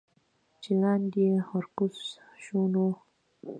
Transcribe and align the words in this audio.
چې 0.61 0.71
لاندې 0.81 1.25
ورکوز 1.53 1.95
شو 2.43 2.61
نو 2.73 2.85